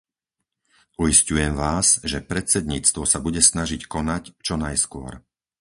[1.03, 5.11] Uisťujem vás, že predsedníctvo sa bude snažiť konať, čo najskôr.